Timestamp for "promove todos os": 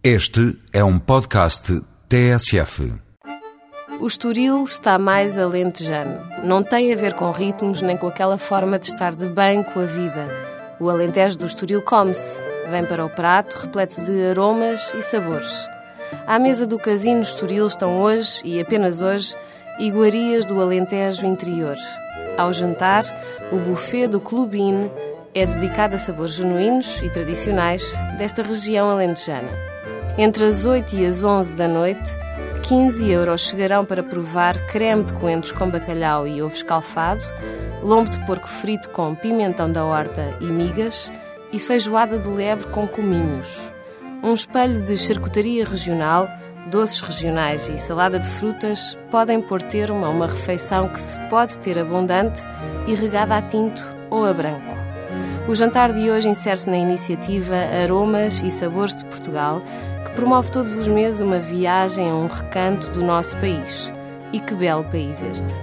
60.10-60.86